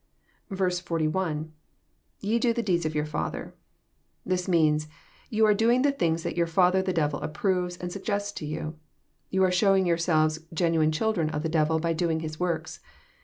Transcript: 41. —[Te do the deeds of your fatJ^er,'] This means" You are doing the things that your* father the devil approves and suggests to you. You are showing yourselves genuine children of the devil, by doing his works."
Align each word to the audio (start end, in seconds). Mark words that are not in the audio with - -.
41. 0.51 1.51
—[Te 2.23 2.39
do 2.39 2.53
the 2.53 2.63
deeds 2.63 2.87
of 2.87 2.95
your 2.95 3.05
fatJ^er,'] 3.05 3.51
This 4.25 4.47
means" 4.47 4.87
You 5.29 5.45
are 5.45 5.53
doing 5.53 5.83
the 5.83 5.91
things 5.91 6.23
that 6.23 6.35
your* 6.35 6.47
father 6.47 6.81
the 6.81 6.91
devil 6.91 7.21
approves 7.21 7.77
and 7.77 7.91
suggests 7.91 8.31
to 8.39 8.45
you. 8.47 8.79
You 9.29 9.43
are 9.43 9.51
showing 9.51 9.85
yourselves 9.85 10.39
genuine 10.51 10.91
children 10.91 11.29
of 11.29 11.43
the 11.43 11.49
devil, 11.49 11.77
by 11.77 11.93
doing 11.93 12.21
his 12.21 12.39
works." 12.39 12.79